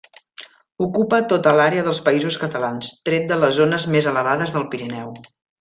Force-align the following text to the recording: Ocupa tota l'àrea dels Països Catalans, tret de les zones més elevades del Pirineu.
Ocupa 0.85 1.19
tota 1.33 1.53
l'àrea 1.59 1.83
dels 1.89 2.01
Països 2.09 2.39
Catalans, 2.45 2.91
tret 3.11 3.31
de 3.33 3.39
les 3.45 3.55
zones 3.63 3.89
més 3.97 4.09
elevades 4.15 4.57
del 4.57 4.71
Pirineu. 4.73 5.17